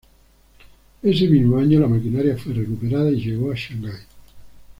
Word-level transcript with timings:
Ese 1.03 1.27
mismo 1.29 1.59
año 1.59 1.79
la 1.79 1.85
maquinaria 1.87 2.35
fue 2.35 2.55
recuperada 2.55 3.11
y 3.11 3.21
llegó 3.23 3.51
a 3.51 3.55
Shanghái. 3.55 4.01